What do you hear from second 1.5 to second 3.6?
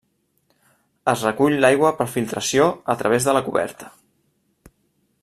l'aigua per filtració a través de la